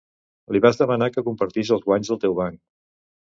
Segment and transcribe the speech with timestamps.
[0.55, 2.59] Li vas demanar que compartís els guanys del teu banc.